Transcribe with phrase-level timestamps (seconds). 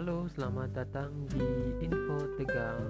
[0.00, 1.44] Selamat datang di
[1.84, 2.80] Info Tegal.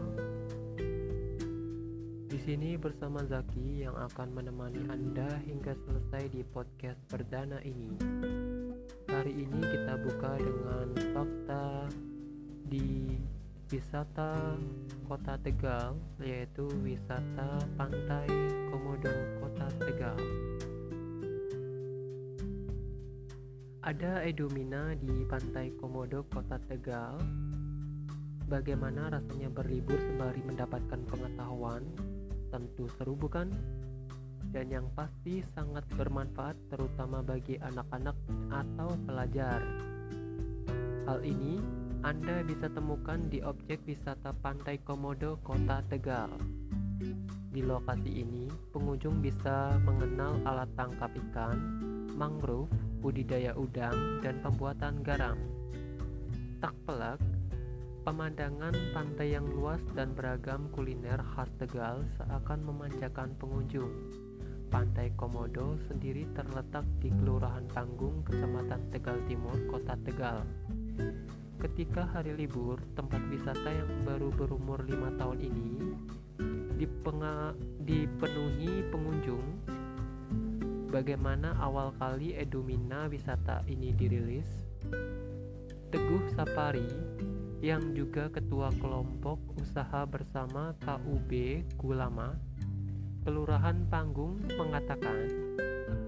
[2.30, 7.98] Di sini bersama Zaki yang akan menemani Anda hingga selesai di podcast perdana ini.
[9.10, 11.90] Hari ini kita buka dengan fakta
[12.70, 13.18] di
[13.74, 14.54] wisata
[15.10, 18.30] Kota Tegal, yaitu wisata Pantai
[18.70, 19.10] Komodo
[19.42, 20.18] Kota Tegal.
[23.80, 27.16] Ada Edumina di Pantai Komodo, Kota Tegal.
[28.44, 31.88] Bagaimana rasanya berlibur sembari mendapatkan pengetahuan?
[32.52, 33.48] Tentu seru bukan?
[34.52, 38.20] Dan yang pasti sangat bermanfaat terutama bagi anak-anak
[38.52, 39.64] atau pelajar.
[41.08, 41.56] Hal ini
[42.04, 46.28] Anda bisa temukan di objek wisata Pantai Komodo, Kota Tegal.
[47.48, 48.44] Di lokasi ini,
[48.76, 51.56] pengunjung bisa mengenal alat tangkap ikan,
[52.12, 52.68] mangrove,
[53.00, 55.40] budidaya udang, dan pembuatan garam.
[56.60, 57.16] Tak pelak,
[58.04, 63.88] pemandangan pantai yang luas dan beragam kuliner khas Tegal seakan memanjakan pengunjung.
[64.70, 70.46] Pantai Komodo sendiri terletak di Kelurahan Tanggung, Kecamatan Tegal Timur, Kota Tegal.
[71.58, 75.70] Ketika hari libur, tempat wisata yang baru berumur lima tahun ini
[77.84, 79.44] dipenuhi pengunjung
[80.90, 84.50] Bagaimana awal kali Edumina wisata ini dirilis?
[85.94, 86.82] Teguh Sapari
[87.62, 91.30] yang juga ketua kelompok usaha bersama KUB
[91.78, 92.34] Gulama,
[93.22, 95.30] Kelurahan Panggung mengatakan,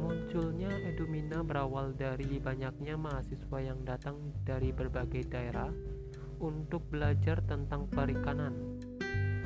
[0.03, 5.70] munculnya Edumina berawal dari banyaknya mahasiswa yang datang dari berbagai daerah
[6.42, 8.83] untuk belajar tentang perikanan.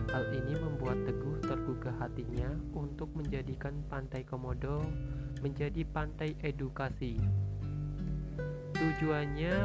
[0.08, 4.80] Hal ini membuat Teguh tergugah hatinya untuk menjadikan Pantai Komodo
[5.40, 7.20] menjadi pantai edukasi.
[8.76, 9.56] Tujuannya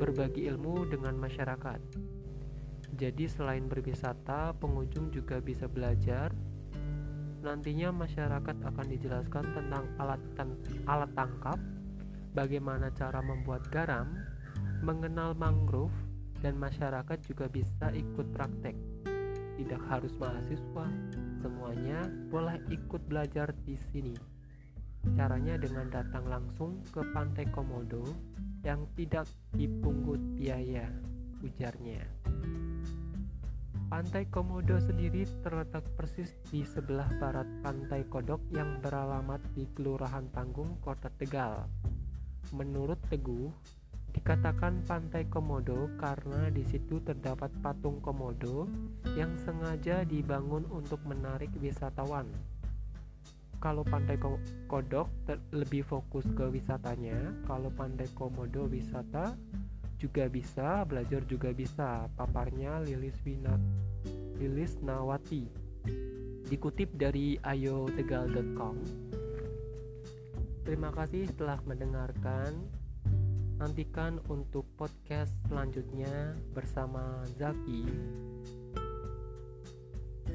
[0.00, 1.80] berbagi ilmu dengan masyarakat.
[2.94, 6.30] Jadi selain berwisata, pengunjung juga bisa belajar.
[7.44, 10.22] Nantinya masyarakat akan dijelaskan tentang alat
[10.88, 11.58] alat tangkap,
[12.32, 14.16] bagaimana cara membuat garam,
[14.80, 15.92] mengenal mangrove,
[16.40, 18.76] dan masyarakat juga bisa ikut praktek
[19.54, 20.86] tidak harus mahasiswa,
[21.38, 24.33] semuanya boleh ikut belajar di sini.
[25.12, 28.00] Caranya dengan datang langsung ke Pantai Komodo
[28.64, 30.88] yang tidak dipungut biaya,
[31.44, 32.00] ujarnya.
[33.92, 40.80] Pantai Komodo sendiri terletak persis di sebelah barat Pantai Kodok yang beralamat di Kelurahan Tanggung,
[40.80, 41.68] Kota Tegal.
[42.56, 43.52] Menurut Teguh,
[44.14, 48.70] Dikatakan pantai Komodo karena di situ terdapat patung Komodo
[49.18, 52.30] yang sengaja dibangun untuk menarik wisatawan.
[53.62, 54.18] Kalau pantai
[54.70, 55.08] Kodok
[55.54, 59.36] lebih fokus ke wisatanya, kalau pantai Komodo wisata
[59.98, 62.10] juga bisa, belajar juga bisa.
[62.14, 63.56] Paparnya Lilis Wina
[64.36, 65.48] Lilis Nawati.
[66.44, 68.76] Dikutip dari ayotegal.com.
[70.64, 72.52] Terima kasih telah mendengarkan
[73.54, 77.86] Nantikan untuk podcast selanjutnya bersama Zaki.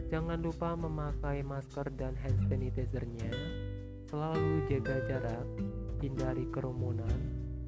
[0.09, 3.29] Jangan lupa memakai masker dan hand sanitizer-nya.
[4.09, 5.45] Selalu jaga jarak,
[6.01, 7.13] hindari kerumunan,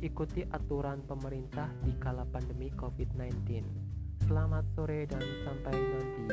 [0.01, 3.61] ikuti aturan pemerintah di kala pandemi COVID-19.
[4.25, 6.25] Selamat sore dan sampai nanti.